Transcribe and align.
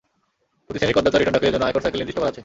প্রতি 0.65 0.77
শ্রেণির 0.79 0.95
করদাতার 0.97 1.19
রিটার্ন 1.21 1.33
দাখিলের 1.35 1.53
জন্য 1.55 1.65
আয়কর 1.67 1.83
সার্কেল 1.83 1.99
নির্দিষ্ট 2.01 2.19
করা 2.21 2.31
আছে। 2.31 2.39